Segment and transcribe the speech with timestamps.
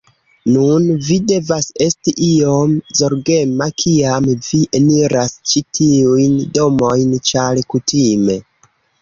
[0.51, 8.41] Nun, vi devas esti iom zorgema, kiam vi eniras ĉi tiujn domojn, ĉar kutime...